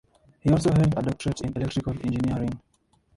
[0.39, 2.59] He also held a doctorate in electrical engineering.